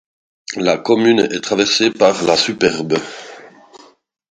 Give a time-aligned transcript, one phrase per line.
[0.55, 2.97] La commune est traversée par la Superbe.